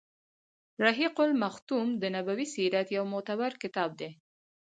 [0.85, 4.11] رحيق المختوم د نبوي سیرت يو معتبر کتاب دی.